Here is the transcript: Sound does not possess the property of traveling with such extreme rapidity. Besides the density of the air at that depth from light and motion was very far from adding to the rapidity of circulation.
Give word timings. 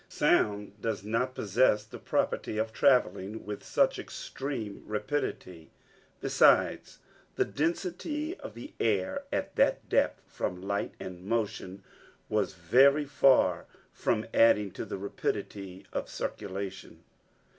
Sound 0.09 0.81
does 0.81 1.03
not 1.03 1.35
possess 1.35 1.83
the 1.83 1.99
property 1.99 2.57
of 2.57 2.73
traveling 2.73 3.45
with 3.45 3.63
such 3.63 3.99
extreme 3.99 4.81
rapidity. 4.87 5.69
Besides 6.21 6.97
the 7.35 7.45
density 7.45 8.35
of 8.39 8.55
the 8.55 8.73
air 8.79 9.25
at 9.31 9.55
that 9.57 9.87
depth 9.89 10.23
from 10.25 10.59
light 10.59 10.95
and 10.99 11.23
motion 11.23 11.83
was 12.29 12.55
very 12.55 13.05
far 13.05 13.67
from 13.93 14.25
adding 14.33 14.71
to 14.71 14.85
the 14.85 14.97
rapidity 14.97 15.85
of 15.93 16.09
circulation. 16.09 17.03